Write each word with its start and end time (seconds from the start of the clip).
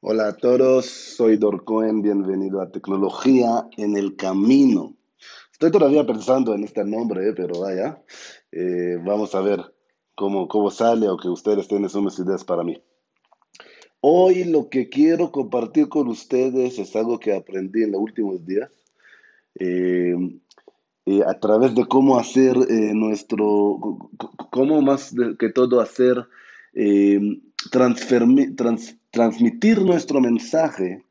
Hola 0.00 0.28
a 0.28 0.36
todos, 0.36 0.86
soy 0.86 1.38
Dorcoen, 1.38 2.02
bienvenido 2.02 2.60
a 2.60 2.70
Tecnología 2.70 3.68
en 3.76 3.96
el 3.96 4.14
Camino. 4.14 4.94
Estoy 5.50 5.72
todavía 5.72 6.06
pensando 6.06 6.54
en 6.54 6.62
este 6.62 6.84
nombre, 6.84 7.28
eh, 7.28 7.32
pero 7.34 7.62
vaya, 7.62 8.00
eh, 8.52 8.96
vamos 9.04 9.34
a 9.34 9.40
ver 9.40 9.60
cómo, 10.14 10.46
cómo 10.46 10.70
sale 10.70 11.08
o 11.08 11.16
que 11.16 11.28
ustedes 11.28 11.66
tienen 11.66 11.90
unas 11.92 12.16
ideas 12.16 12.44
para 12.44 12.62
mí. 12.62 12.80
Hoy 14.00 14.44
lo 14.44 14.68
que 14.68 14.88
quiero 14.88 15.32
compartir 15.32 15.88
con 15.88 16.06
ustedes 16.06 16.78
es 16.78 16.94
algo 16.94 17.18
que 17.18 17.34
aprendí 17.34 17.82
en 17.82 17.90
los 17.90 18.00
últimos 18.00 18.46
días, 18.46 18.70
eh, 19.58 20.14
a 21.26 21.40
través 21.40 21.74
de 21.74 21.86
cómo 21.86 22.20
hacer 22.20 22.56
nuestro, 22.94 24.10
cómo 24.52 24.80
más 24.80 25.12
que 25.40 25.48
todo 25.48 25.80
hacer 25.80 26.24
transmitir 27.70 29.82
nuestro 29.82 30.20
mensaje 30.20 31.04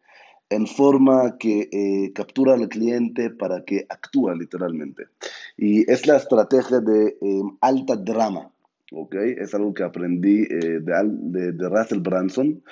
en 0.49 0.65
forma 0.65 1.37
que 1.37 1.69
eh, 1.71 2.13
captura 2.13 2.53
al 2.53 2.69
cliente 2.69 3.29
para 3.29 3.63
que 3.65 3.85
actúe 3.89 4.33
literalmente. 4.33 5.07
Y 5.57 5.89
es 5.91 6.07
la 6.07 6.17
estrategia 6.17 6.79
de 6.79 7.17
em, 7.21 7.57
alta 7.61 7.95
drama, 7.95 8.49
¿ok? 8.91 9.15
Es 9.15 9.53
algo 9.53 9.73
que 9.73 9.83
aprendí 9.83 10.43
eh, 10.43 10.79
de, 10.79 11.51
de, 11.51 11.69
Russell 11.69 11.99
Branson. 11.99 12.63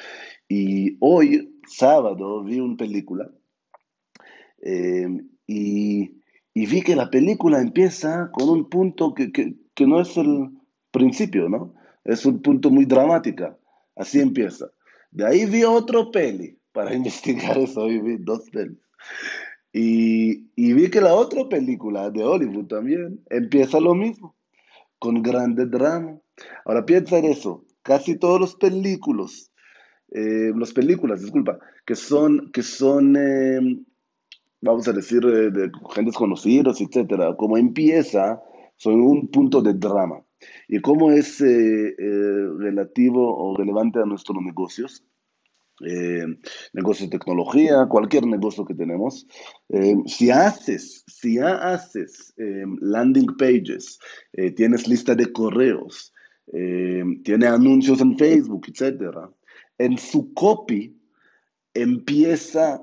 Y 0.47 0.97
hoy, 0.99 1.59
sábado, 1.67 2.43
vi 2.43 2.59
una 2.59 2.77
película 2.77 3.29
em, 4.61 5.27
y, 5.47 6.21
y, 6.53 6.65
vi 6.65 6.81
que 6.81 6.95
la 6.95 7.09
película 7.09 7.59
empieza 7.59 8.29
con 8.31 8.49
un 8.49 8.69
punto 8.69 9.13
que, 9.13 9.31
que, 9.31 9.55
que 9.73 9.85
no 9.85 9.99
es 9.99 10.15
el 10.17 10.49
principio, 10.91 11.49
¿no? 11.49 11.73
Es 12.05 12.25
un 12.25 12.41
punto 12.41 12.69
muy 12.69 12.85
dramático. 12.85 13.57
Así 13.95 14.19
empieza. 14.19 14.71
De 15.11 15.25
ahí 15.25 15.45
vi 15.45 15.63
otro 15.63 16.11
peli 16.11 16.57
para 16.71 16.93
investigar 16.95 17.57
eso, 17.57 17.87
y 17.89 17.99
vi 17.99 18.17
dos 18.17 18.49
pelis. 18.49 18.77
Y, 19.71 20.49
y, 20.55 20.73
vi 20.73 20.89
que 20.89 21.01
la 21.01 21.13
otra 21.13 21.49
película 21.49 22.09
de 22.09 22.23
Hollywood 22.23 22.67
también 22.67 23.21
empieza 23.29 23.79
lo 23.79 23.93
mismo, 23.93 24.35
con 24.99 25.21
grandes 25.21 25.69
drama. 25.69 26.17
Ahora 26.63 26.85
piensa 26.85 27.17
en 27.17 27.25
eso, 27.25 27.65
casi 27.81 28.17
todos 28.17 28.39
los 28.39 28.55
películas, 28.55 29.51
eh, 30.11 30.53
las 30.55 30.71
películas, 30.71 31.21
disculpa, 31.21 31.59
que 31.85 31.95
son, 31.95 32.51
que 32.53 32.63
son 32.63 33.17
eh, 33.17 33.59
vamos 34.65 34.87
a 34.87 34.93
decir, 34.93 35.23
eh, 35.25 35.51
de 35.51 35.71
gentes 35.93 36.15
conocidos, 36.15 36.81
etcétera, 36.81 37.35
como 37.35 37.57
empieza, 37.57 38.41
son 38.77 39.01
un 39.01 39.27
punto 39.29 39.61
de 39.61 39.73
drama 39.73 40.23
y 40.67 40.79
cómo 40.79 41.11
es 41.11 41.41
eh, 41.41 41.95
eh, 41.97 42.47
relativo 42.57 43.35
o 43.35 43.55
relevante 43.55 43.99
a 43.99 44.05
nuestros 44.05 44.37
negocios. 44.43 45.03
Eh, 45.85 46.25
negocios 46.71 47.09
de 47.09 47.17
tecnología, 47.17 47.85
cualquier 47.89 48.25
negocio 48.25 48.63
que 48.63 48.73
tenemos. 48.73 49.27
si 50.05 50.31
haces, 50.31 51.03
si 51.05 51.37
haces 51.37 52.33
landing 52.37 53.35
pages, 53.37 53.99
tienes 54.55 54.87
lista 54.87 55.15
de 55.15 55.33
correos, 55.33 56.13
tiene 56.47 57.45
anuncios 57.45 57.99
en 57.99 58.17
Facebook, 58.17 58.67
etc. 58.67 59.29
En 59.77 59.97
su 59.97 60.33
copy 60.33 60.97
empieza 61.73 62.81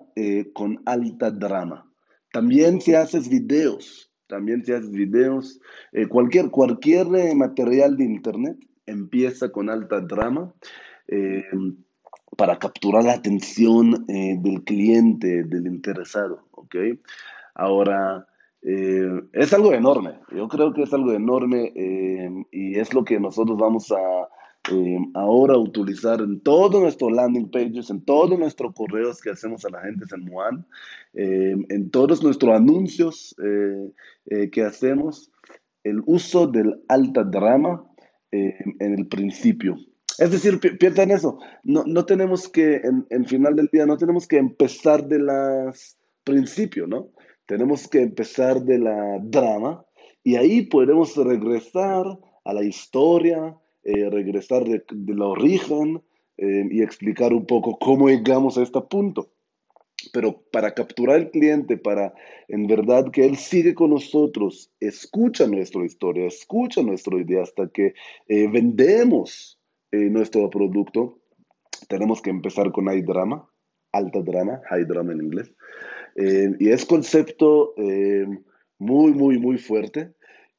con 0.53 0.83
alta 0.85 1.31
drama. 1.31 1.91
También 2.31 2.79
si 2.83 2.95
haces 2.95 3.27
videos, 3.27 4.12
también 4.33 4.65
si 4.65 4.73
haces 4.73 4.91
videos, 4.91 5.61
eh, 5.93 6.07
cualquier, 6.07 6.49
cualquier 6.49 7.07
eh, 7.15 7.35
material 7.35 7.99
de 7.99 8.05
internet 8.05 8.57
empieza 8.87 9.53
con 9.53 9.69
alta 9.69 10.01
drama 10.01 10.55
eh, 11.07 11.45
para 12.39 12.59
capturar 12.59 13.05
la 13.05 13.13
atención 13.13 14.07
del 14.07 14.65
cliente, 14.65 15.45
del 15.45 15.67
interesado, 15.67 16.47
¿ok? 16.53 16.77
Ahora, 17.55 18.27
es 18.63 19.53
algo 19.53 19.75
enorme, 19.75 20.19
yo 20.35 20.49
creo 20.49 20.73
que 20.73 20.85
es 20.85 20.95
algo 20.95 21.13
enorme 21.13 21.71
y 22.51 22.79
es 22.79 22.95
lo 22.95 23.05
que 23.05 23.21
nosotros 23.21 23.59
vamos 23.59 23.93
a 23.93 24.29
eh, 24.71 24.99
ahora 25.15 25.59
utilizar 25.59 26.21
en 26.21 26.41
todos 26.41 26.81
nuestros 26.81 27.11
landing 27.11 27.51
pages, 27.51 27.91
en 27.91 28.05
todos 28.05 28.39
nuestros 28.39 28.73
correos 28.75 29.21
que 29.21 29.31
hacemos 29.31 29.65
a 29.65 29.71
la 29.71 29.81
gente 29.81 30.05
en 30.15 30.25
Muan, 30.25 30.67
eh, 31.15 31.57
en 31.69 31.91
todos 31.91 32.23
nuestros 32.23 32.55
anuncios 32.55 33.35
eh, 33.43 34.51
que 34.51 34.63
hacemos, 34.63 35.33
el 35.83 36.01
uso 36.07 36.47
del 36.47 36.81
alta 36.89 37.25
drama 37.25 37.85
en 38.31 38.95
el 38.95 39.09
principio. 39.09 39.77
Es 40.19 40.31
decir, 40.31 40.61
piensa 40.79 41.03
en 41.03 41.11
eso, 41.11 41.39
no, 41.65 41.83
no 41.85 42.07
tenemos 42.07 42.49
que, 42.49 42.77
en, 42.77 43.05
en, 43.11 43.27
final 43.27 43.57
del 43.57 43.69
día, 43.73 43.85
no 43.85 43.97
tenemos 43.97 44.29
que 44.29 44.39
empezar 44.39 45.07
de 45.07 45.19
las 45.19 45.99
principios, 46.23 46.89
¿no? 46.89 47.09
Tenemos 47.47 47.89
que 47.89 48.01
empezar 48.01 48.63
de 48.63 48.79
la 48.79 49.19
drama 49.23 49.85
y 50.23 50.37
ahí 50.37 50.63
podemos 50.63 51.17
regresar 51.17 52.07
a 52.45 52.53
la 52.55 52.65
historia, 52.65 53.57
eh, 53.85 54.09
regresar 54.11 54.65
de, 54.65 54.85
la 55.15 55.27
origen 55.27 56.03
eh, 56.37 56.69
y 56.71 56.83
explicar 56.83 57.33
un 57.33 57.47
poco 57.47 57.79
cómo 57.79 58.09
llegamos 58.09 58.57
a 58.57 58.63
este 58.63 58.81
punto. 58.83 59.33
Pero 60.13 60.43
para 60.53 60.73
capturar 60.75 61.17
al 61.17 61.31
cliente, 61.31 61.77
para 61.77 62.15
en 62.49 62.67
verdad 62.67 63.11
que 63.11 63.25
él 63.25 63.37
sigue 63.37 63.75
con 63.75 63.91
nosotros, 63.91 64.73
escucha 64.81 65.47
nuestra 65.47 65.85
historia, 65.85 66.27
escucha 66.27 66.83
nuestra 66.83 67.21
idea 67.21 67.43
hasta 67.43 67.69
que 67.69 67.95
eh, 68.29 68.49
vendemos 68.49 69.59
nuestro 69.95 70.49
producto, 70.49 71.19
tenemos 71.87 72.23
que 72.23 72.31
empezar 72.31 72.73
con 72.73 72.87
high 72.87 73.03
drama, 73.03 73.47
alta 73.93 74.23
drama, 74.23 74.63
high 74.71 74.87
drama 74.87 75.13
en 75.13 75.21
inglés. 75.21 75.53
y 76.17 76.71
es 76.71 76.87
concepto 76.87 77.75
muy, 78.79 79.13
muy, 79.13 79.39
muy 79.39 79.59
fuerte. 79.59 80.15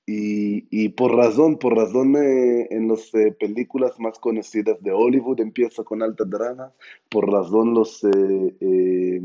Y, 0.05 0.67
y, 0.69 0.89
por 0.89 1.15
razón, 1.15 1.57
por 1.57 1.77
razón 1.77 2.17
eh, 2.17 2.67
en 2.71 2.89
las 2.89 3.13
eh, 3.15 3.33
películas 3.39 3.97
más 3.99 4.19
conocidas 4.19 4.81
de 4.81 4.91
Hollywood 4.91 5.39
empieza 5.39 5.83
con 5.83 6.03
alta 6.03 6.25
drama, 6.25 6.73
por 7.07 7.31
razón 7.31 7.73
los 7.73 8.03
eh, 8.03 9.21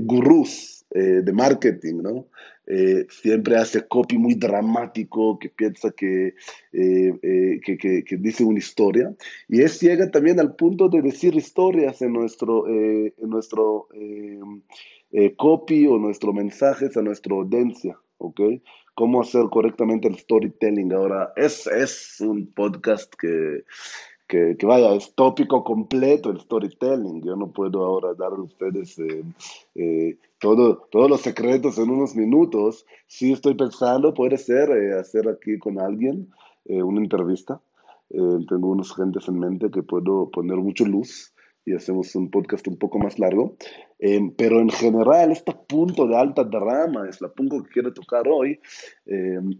gurús 0.00 0.84
de 0.90 1.32
marketing, 1.32 2.02
¿no? 2.02 2.26
siempre 3.08 3.56
hace 3.56 3.86
copy 3.88 4.18
muy 4.18 4.34
dramático 4.34 5.38
que 5.38 5.48
piensa 5.48 5.90
que, 5.90 6.34
que, 6.70 8.04
que, 8.06 8.16
dice 8.18 8.44
una 8.44 8.58
historia. 8.58 9.14
Y 9.48 9.62
es 9.62 9.80
llega 9.80 10.10
también 10.10 10.38
al 10.38 10.54
punto 10.54 10.90
de 10.90 11.00
decir 11.00 11.34
historias 11.34 12.02
en 12.02 12.12
nuestro, 12.12 12.68
en 12.68 13.14
nuestro 13.20 13.88
copy 15.38 15.86
o 15.86 15.98
nuestros 15.98 16.34
mensajes 16.34 16.94
a 16.98 17.02
nuestra 17.02 17.34
audiencia, 17.34 17.98
¿ok? 18.22 18.40
cómo 18.94 19.20
hacer 19.20 19.44
correctamente 19.50 20.08
el 20.08 20.18
storytelling. 20.18 20.92
Ahora, 20.92 21.32
es, 21.36 21.66
es 21.66 22.20
un 22.20 22.46
podcast 22.46 23.12
que, 23.14 23.64
que, 24.28 24.56
vaya, 24.66 24.94
es 24.94 25.14
tópico 25.14 25.64
completo 25.64 26.30
el 26.30 26.40
storytelling. 26.40 27.22
Yo 27.22 27.36
no 27.36 27.52
puedo 27.52 27.84
ahora 27.84 28.14
dar 28.14 28.32
a 28.32 28.42
ustedes 28.42 28.98
eh, 28.98 29.24
eh, 29.74 30.18
todo, 30.38 30.88
todos 30.90 31.10
los 31.10 31.20
secretos 31.20 31.78
en 31.78 31.90
unos 31.90 32.14
minutos. 32.14 32.86
Sí 33.06 33.32
estoy 33.32 33.54
pensando, 33.54 34.14
puede 34.14 34.38
ser, 34.38 34.70
eh, 34.70 34.98
hacer 34.98 35.28
aquí 35.28 35.58
con 35.58 35.80
alguien 35.80 36.30
una 36.64 37.00
entrevista. 37.00 37.60
tengo 38.08 38.68
unos 38.68 38.94
gentes 38.94 39.26
en 39.26 39.40
mente 39.40 39.68
que 39.72 39.82
puedo 39.82 40.30
poner 40.30 40.58
mucho 40.58 40.84
luz 40.84 41.34
y 41.64 41.74
hacemos 41.74 42.14
un 42.14 42.30
podcast 42.30 42.66
un 42.68 42.76
poco 42.76 42.98
más 42.98 43.18
largo. 43.18 43.56
Em, 43.98 44.32
pero 44.36 44.60
en 44.60 44.70
general, 44.70 45.30
este 45.32 45.52
punto 45.68 46.06
de 46.06 46.16
alta 46.16 46.44
drama 46.44 47.08
es 47.08 47.20
la 47.20 47.28
punto 47.28 47.62
que 47.62 47.70
quiero 47.70 47.92
tocar 47.92 48.26
hoy. 48.28 48.58
Em, 49.06 49.50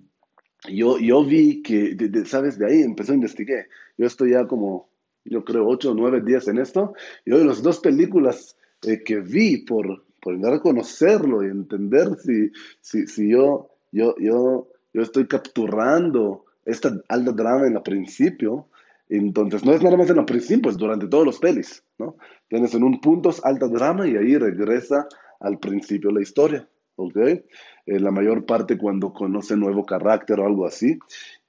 yo, 0.69 0.99
yo 0.99 1.25
vi 1.25 1.63
que, 1.63 1.97
¿sabes? 2.25 2.59
De 2.59 2.67
ahí 2.67 2.83
empecé 2.83 3.13
a 3.13 3.17
investigar. 3.17 3.67
Yo 3.97 4.07
estoy 4.07 4.33
ya 4.33 4.47
como, 4.47 4.89
yo 5.25 5.45
creo, 5.45 5.67
8 5.67 5.93
o 5.93 5.95
9 5.95 6.23
días 6.25 6.49
en 6.49 6.59
esto. 6.59 6.95
Y 7.25 7.33
hoy 7.33 7.45
las 7.45 7.63
dos 7.63 7.81
películas 7.81 8.57
eh, 8.87 9.03
que 9.05 9.21
vi 9.21 9.59
por, 9.59 10.05
por 10.21 10.35
a 10.47 10.61
conocerlo 10.61 11.45
y 11.45 11.51
entender 11.51 12.17
si, 12.19 12.51
si, 12.81 13.07
si 13.07 13.31
yo, 13.31 13.71
yo, 13.91 14.15
yo, 14.19 14.69
yo 14.93 15.03
estoy 15.03 15.27
capturando 15.27 16.45
esta 16.65 16.97
alta 17.09 17.33
drama 17.33 17.67
en 17.67 17.77
el 17.77 17.83
principio, 17.83 18.69
entonces, 19.17 19.65
no 19.65 19.73
es 19.73 19.83
nada 19.83 19.97
más 19.97 20.09
en 20.11 20.19
el 20.19 20.25
principio, 20.25 20.71
es 20.71 20.79
durante 20.79 21.07
todos 21.07 21.27
los 21.27 21.39
pelis, 21.39 21.85
¿no? 21.99 22.17
Tienes 22.49 22.75
en 22.75 22.83
un 22.83 23.01
punto 23.01 23.31
alta 23.43 23.69
drama 23.69 24.07
y 24.09 24.17
ahí 24.17 24.37
regresa 24.39 25.07
al 25.41 25.59
principio 25.59 26.11
la 26.11 26.23
historia, 26.23 26.69
¿ok? 26.97 27.17
Eh, 27.17 27.43
la 27.87 28.11
mayor 28.11 28.47
parte 28.47 28.79
cuando 28.79 29.13
conoce 29.13 29.57
nuevo 29.57 29.85
carácter 29.85 30.41
o 30.41 30.47
algo 30.47 30.67
así. 30.67 30.99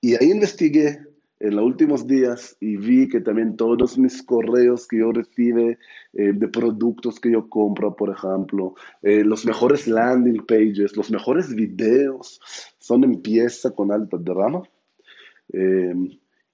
Y 0.01 0.15
ahí 0.15 0.31
investigué 0.31 0.99
en 1.39 1.55
los 1.55 1.65
últimos 1.65 2.07
días 2.07 2.57
y 2.59 2.77
vi 2.77 3.07
que 3.07 3.21
también 3.21 3.55
todos 3.55 3.97
mis 3.97 4.23
correos 4.23 4.87
que 4.87 4.99
yo 4.99 5.11
recibe 5.11 5.77
eh, 6.13 6.31
de 6.33 6.47
productos 6.47 7.19
que 7.19 7.31
yo 7.31 7.49
compro, 7.49 7.95
por 7.95 8.09
ejemplo, 8.09 8.75
eh, 9.01 9.23
los 9.23 9.45
mejores 9.45 9.87
landing 9.87 10.45
pages, 10.45 10.97
los 10.97 11.11
mejores 11.11 11.53
videos, 11.53 12.41
son 12.79 13.03
empieza 13.03 13.71
con 13.71 13.91
alta 13.91 14.17
drama. 14.17 14.63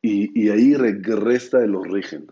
Y, 0.01 0.49
ahí 0.49 0.75
regresa 0.75 1.63
el 1.63 1.75
origen. 1.75 2.27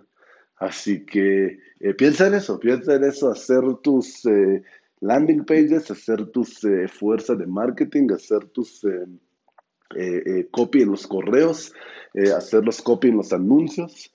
Así 0.55 1.05
que 1.05 1.59
eh, 1.79 1.93
piensa 1.93 2.27
en 2.27 2.35
eso, 2.35 2.59
piensa 2.59 2.95
en 2.95 3.03
eso, 3.03 3.29
hacer 3.29 3.61
tus 3.83 4.25
eh, 4.25 4.63
landing 5.01 5.45
pages, 5.45 5.91
hacer 5.91 6.27
tus 6.27 6.63
eh, 6.63 6.87
fuerzas 6.87 7.37
de 7.37 7.45
marketing, 7.45 8.11
hacer 8.13 8.45
tus 8.47 8.85
copy 10.51 10.81
en 10.81 10.91
los 10.91 11.07
correos, 11.07 11.71
hacer 12.35 12.65
los 12.65 12.81
copy 12.81 13.09
en 13.09 13.17
los 13.17 13.31
anuncios, 13.31 14.13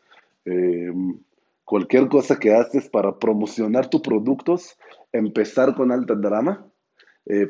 cualquier 1.65 2.09
cosa 2.09 2.39
que 2.39 2.53
haces 2.53 2.91
para 2.91 3.19
promocionar 3.19 3.89
tus 3.89 4.03
productos, 4.03 4.77
empezar 5.13 5.75
con 5.75 5.91
alta 5.91 6.15
drama 6.15 6.67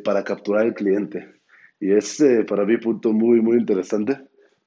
para 0.04 0.22
capturar 0.22 0.66
al 0.66 0.74
cliente. 0.74 1.40
Y 1.80 1.92
es 1.92 2.22
para 2.46 2.64
mí 2.64 2.76
punto 2.76 3.12
muy, 3.12 3.40
muy 3.40 3.56
interesante 3.56 4.20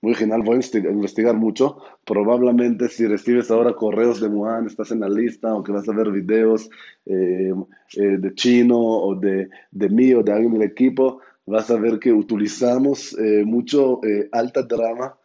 muy 0.06 0.14
genial, 0.14 0.44
voy 0.44 0.60
a 0.60 0.78
investigar 0.78 1.36
mucho. 1.36 1.78
Probablemente 2.06 2.90
si 2.90 3.08
recibes 3.08 3.50
ahora 3.50 3.74
correos 3.74 4.22
de 4.22 4.30
Muan, 4.30 4.68
estás 4.68 4.92
en 4.92 5.00
la 5.00 5.10
lista, 5.10 5.56
o 5.56 5.64
que 5.64 5.72
vas 5.72 5.90
a 5.90 5.94
ver 5.94 6.12
videos 6.12 6.70
eh, 7.08 7.52
eh, 7.98 8.18
de 8.20 8.36
Chino 8.36 8.78
o 8.78 9.16
de, 9.16 9.50
de 9.72 9.90
mí 9.90 10.14
o 10.14 10.22
de 10.22 10.32
alguien 10.32 10.54
del 10.54 10.62
equipo, 10.62 11.22
vas 11.48 11.72
a 11.72 11.78
ver 11.78 11.98
que 11.98 12.14
utilizamos 12.14 13.18
eh, 13.18 13.44
mucho 13.46 14.00
alta 14.32 14.62
drama 14.62 15.18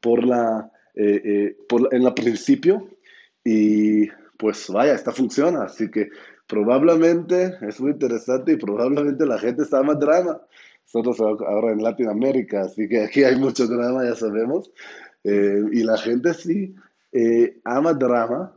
por 0.00 0.24
la, 0.24 0.70
por, 1.68 1.92
en 1.92 2.04
la 2.04 2.14
principio 2.14 2.86
y 3.42 4.06
pues 4.36 4.68
vaya, 4.68 4.94
esta 4.94 5.10
funciona, 5.10 5.64
así 5.64 5.90
que 5.90 6.10
probablemente 6.46 7.56
es 7.62 7.80
muy 7.80 7.90
interesante 7.90 8.52
y 8.52 8.56
probablemente 8.56 9.26
la 9.26 9.38
gente 9.38 9.62
está 9.62 9.82
más 9.82 9.98
drama 9.98 10.40
nosotros 10.94 11.20
ahora 11.20 11.72
en 11.72 11.82
Latinoamérica, 11.82 12.62
así 12.62 12.88
que 12.88 13.02
aquí 13.02 13.22
hay 13.22 13.36
mucho 13.36 13.66
drama, 13.66 14.04
ya 14.04 14.14
sabemos, 14.14 14.72
eh, 15.22 15.60
y 15.72 15.82
la 15.82 15.98
gente 15.98 16.32
sí 16.32 16.74
eh, 17.12 17.60
ama 17.64 17.92
drama, 17.92 18.54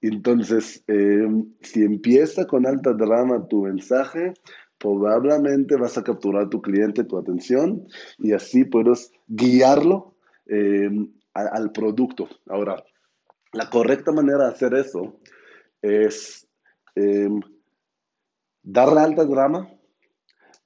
entonces 0.00 0.82
eh, 0.88 1.26
si 1.60 1.82
empieza 1.82 2.46
con 2.46 2.66
alta 2.66 2.94
drama 2.94 3.46
tu 3.48 3.64
mensaje, 3.64 4.32
probablemente 4.78 5.76
vas 5.76 5.98
a 5.98 6.04
capturar 6.04 6.44
a 6.44 6.48
tu 6.48 6.62
cliente, 6.62 7.04
tu 7.04 7.18
atención, 7.18 7.86
y 8.18 8.32
así 8.32 8.64
puedes 8.64 9.12
guiarlo 9.26 10.14
al 11.32 11.72
producto. 11.72 12.28
Ahora, 12.48 12.82
la 13.52 13.70
correcta 13.70 14.12
manera 14.12 14.44
de 14.44 14.52
hacer 14.52 14.74
eso 14.74 15.18
es 15.80 16.46
darle 18.62 19.00
alta 19.00 19.24
drama, 19.24 19.73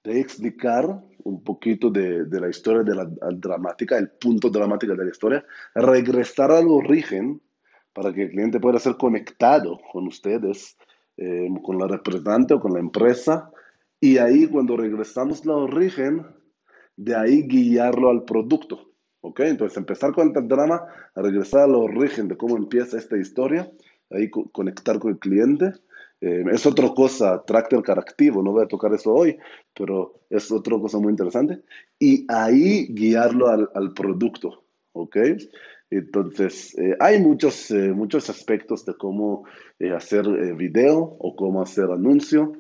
de 0.05 0.21
explicar 0.21 1.03
un 1.25 1.43
poquito 1.43 1.91
de, 1.91 2.25
de 2.25 2.41
la 2.41 2.49
historia 2.49 2.83
de 2.83 2.95
la, 2.95 3.05
dramática, 3.33 3.99
el 3.99 4.11
punto 4.11 4.49
dramático 4.49 4.95
de 4.95 5.05
la 5.05 5.11
historia, 5.11 5.45
regresar 5.75 6.51
al 6.51 6.69
origen 6.69 7.41
para 7.93 8.13
que 8.13 8.23
el 8.23 8.31
cliente 8.31 8.61
pueda 8.61 8.79
ser 8.79 8.97
conectado 8.97 9.79
con 9.93 10.07
ustedes, 10.07 10.77
eh, 11.17 11.49
con 11.63 11.79
la 11.79 11.89
representante 11.89 12.55
o 12.55 12.61
con 12.61 12.73
la 12.73 12.81
empresa, 12.81 13.51
y 14.01 14.19
ahí 14.19 14.47
cuando 14.47 14.77
regresamos 14.77 15.43
al 15.43 15.51
origen, 15.51 16.27
de 16.97 17.17
ahí 17.17 17.43
guiarlo 17.43 18.11
al 18.11 18.25
producto. 18.25 18.85
¿Ok? 19.21 19.41
Entonces 19.41 19.77
empezar 19.77 20.13
con 20.13 20.33
el 20.35 20.49
drama, 20.49 20.87
regresar 21.17 21.63
al 21.63 21.75
origen 21.75 22.29
de 22.29 22.37
cómo 22.37 22.57
empieza 22.57 22.97
esta 22.97 23.19
historia, 23.19 23.71
ahí 24.11 24.31
conectar 24.31 25.01
con 25.01 25.11
el 25.11 25.19
cliente 25.19 25.73
eh, 26.21 26.45
es 26.51 26.67
otra 26.67 26.89
cosa, 26.91 27.45
tractor 27.45 27.83
caractivo, 27.83 28.43
no 28.43 28.53
voy 28.53 28.65
a 28.65 28.69
tocar 28.69 28.93
eso 28.93 29.13
hoy, 29.13 29.39
pero 29.75 30.21
es 30.29 30.51
otra 30.51 30.77
cosa 30.79 30.99
muy 30.99 31.11
interesante. 31.11 31.63
Y 31.99 32.27
ahí 32.29 32.89
guiarlo 32.93 33.49
al, 33.49 33.71
al 33.75 33.93
producto, 33.93 34.65
¿ok? 34.93 35.17
Entonces, 35.91 36.77
eh, 36.77 36.97
hay 37.01 37.21
muchos, 37.21 37.71
eh, 37.71 37.93
muchos 37.93 38.29
aspectos 38.29 38.85
de 38.85 38.95
cómo 38.95 39.45
hacer 39.95 40.27
video 40.57 40.99
o 40.99 41.37
cómo 41.37 41.63
hacer 41.63 41.85
anuncio 41.85 42.53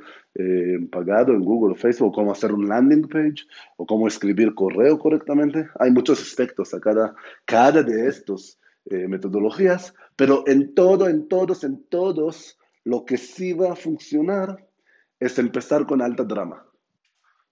pagado 0.93 1.32
en 1.32 1.43
Google 1.43 1.72
o 1.72 1.75
Facebook, 1.75 2.10
o 2.10 2.12
cómo 2.12 2.31
hacer 2.31 2.52
un 2.52 2.69
landing 2.69 3.08
page 3.08 3.44
o 3.76 3.84
cómo 3.84 4.06
escribir 4.06 4.55
correo 4.55 4.96
correctamente. 4.96 5.66
Hay 5.81 5.90
muchos 5.90 6.22
aspectos 6.22 6.72
a 6.75 6.81
cada, 6.81 7.16
cada 7.44 7.82
de 7.82 8.06
estos 8.06 8.60
metodologías, 8.84 9.93
pero 10.14 10.44
en 10.46 10.75
todo, 10.76 11.08
en 11.08 11.26
todos, 11.26 11.64
en 11.64 11.82
todos, 11.88 12.57
lo 12.88 13.05
que 13.05 13.19
sí 13.19 13.52
va 13.52 13.73
a 13.73 13.76
funcionar 13.76 14.67
es 15.20 15.38
empezar 15.38 15.85
con 15.87 16.00
alta 16.00 16.25
drama. 16.25 16.67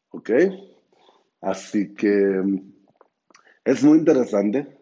¿Ok? 0.09 0.31
Así 1.43 1.95
que 1.95 2.09
mm, 2.09 2.73
es 3.63 3.85
muy 3.85 3.99
interesante. 3.99 4.79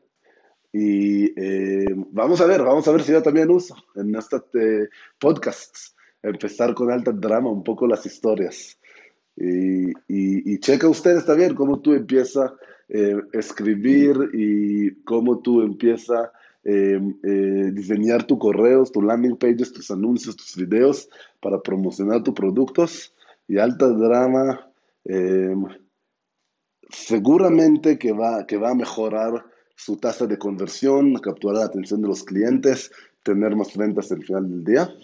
Y 0.72 1.24
eh, 1.36 1.86
vamos 2.12 2.40
a 2.40 2.46
ver, 2.46 2.62
vamos 2.62 2.86
a 2.86 2.92
ver 2.92 3.02
si 3.02 3.10
yo 3.10 3.20
también 3.20 3.50
uso 3.50 3.74
en 3.96 4.14
estos 4.14 4.44
eh, 4.54 4.88
podcasts. 5.18 5.96
Empezar 6.22 6.72
con 6.72 6.92
alta 6.92 7.10
drama, 7.10 7.50
un 7.50 7.64
poco 7.64 7.88
las 7.88 8.06
historias. 8.06 8.78
Y, 9.36 9.90
y, 10.06 10.60
checa 10.60 10.88
ustedes 10.88 11.26
también 11.26 11.56
cómo 11.56 11.80
tú 11.80 11.94
empiezas 11.94 12.52
a 12.52 12.54
eh, 12.88 13.16
escribir 13.32 14.30
y 14.32 15.02
cómo 15.02 15.40
tú 15.40 15.62
empiezas 15.62 16.30
eh, 16.66 16.98
eh, 17.22 17.70
diseñar 17.72 18.26
tus 18.26 18.38
correos, 18.38 18.90
tus 18.90 19.04
landing 19.04 19.36
pages, 19.36 19.70
tus 19.70 19.90
anuncios, 19.90 20.34
tus 20.34 20.56
videos 20.56 21.10
para 21.40 21.60
promocionar 21.60 22.22
tus 22.22 22.32
productos 22.32 23.14
y 23.46 23.58
alta 23.58 23.86
drama 23.88 24.70
eh, 25.04 25.54
seguramente 26.88 27.98
que 27.98 28.12
va, 28.12 28.46
que 28.46 28.56
va 28.56 28.70
a 28.70 28.74
mejorar 28.74 29.44
su 29.76 29.98
tasa 29.98 30.26
de 30.26 30.38
conversión, 30.38 31.14
capturar 31.16 31.58
la 31.58 31.64
atención 31.66 32.00
de 32.00 32.08
los 32.08 32.24
clientes, 32.24 32.90
tener 33.22 33.54
más 33.56 33.76
ventas 33.76 34.10
al 34.10 34.22
final 34.22 34.48
del 34.48 34.64
día. 34.64 34.94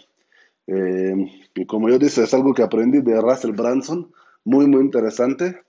y 1.53 1.65
como 1.65 1.89
yo 1.89 1.99
dije, 1.99 2.23
es 2.23 2.33
algo 2.33 2.53
que 2.53 2.63
aprendí 2.63 3.01
de 3.01 3.21
Russell 3.21 3.51
Branson, 3.51 4.11
muy, 4.45 4.65
muy 4.65 4.81
interesante. 4.81 5.61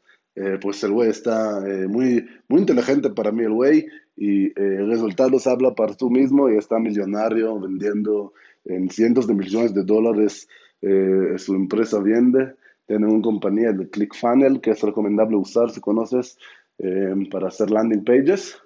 Pues 0.61 0.83
el 0.83 0.93
güey 0.93 1.11
está 1.11 1.61
muy, 1.89 2.27
muy 2.49 2.61
inteligente 2.61 3.11
para 3.11 3.33
mí, 3.33 3.45
el 3.45 3.53
güey, 3.53 3.87
y 4.17 4.47
eh, 4.47 4.53
el 4.57 4.89
resultado 4.89 5.39
habla 5.47 5.75
para 5.75 5.95
tú 5.95 6.11
mismo 6.11 6.49
y 6.51 6.57
está 6.57 6.79
millonario 6.79 7.59
vendiendo 7.59 8.35
en 8.65 8.91
cientos 8.91 9.27
de 9.27 9.35
millones 9.35 9.75
de 9.75 9.83
dólares 9.83 10.49
eh, 10.83 11.35
su 11.39 11.55
empresa 11.55 11.99
vende. 12.01 12.55
Tiene 12.87 13.07
una 13.07 13.23
compañía 13.23 13.73
de 13.73 13.89
ClickFunnels 13.89 14.61
que 14.61 14.71
es 14.73 14.83
recomendable 14.83 15.37
usar 15.37 15.71
si 15.71 15.81
conoces 15.81 16.37
eh, 16.79 17.15
para 17.31 17.49
hacer 17.49 17.71
landing 17.71 18.05
pages. 18.05 18.59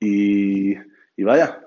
Y, 0.00 0.74
y, 1.16 1.22
vaya, 1.22 1.60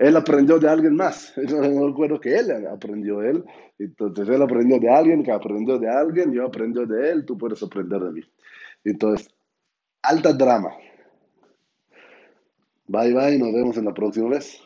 él 0.00 0.16
aprendió 0.16 0.58
de 0.58 0.68
alguien 0.68 0.96
más. 0.96 1.34
Yo 1.46 1.60
no 1.60 1.88
recuerdo 1.88 2.18
que 2.18 2.34
él 2.34 2.66
aprendió 2.66 3.22
él. 3.22 3.44
Entonces 3.78 4.28
él 4.28 4.40
aprendió 4.40 4.80
de 4.80 4.88
alguien 4.88 5.22
que 5.22 5.30
aprendió 5.30 5.78
de 5.78 5.90
alguien, 5.90 6.32
yo 6.32 6.46
aprendí 6.46 6.84
de 6.86 7.10
él, 7.10 7.24
tú 7.24 7.36
puedes 7.36 7.62
aprender 7.62 8.00
de 8.00 8.10
mí. 8.10 8.20
Entonces, 8.84 9.28
alta 10.02 10.32
drama. 10.32 10.70
Bye 12.86 13.14
bye, 13.14 13.38
nos 13.38 13.52
vemos 13.52 13.76
en 13.76 13.84
la 13.84 13.94
próxima 13.94 14.30
vez. 14.30 14.60